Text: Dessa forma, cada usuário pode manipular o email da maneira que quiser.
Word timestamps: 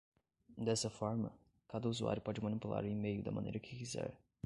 Dessa 0.57 0.89
forma, 0.89 1.31
cada 1.67 1.87
usuário 1.87 2.23
pode 2.23 2.43
manipular 2.43 2.83
o 2.83 2.87
email 2.87 3.21
da 3.21 3.29
maneira 3.29 3.59
que 3.59 3.77
quiser. 3.77 4.17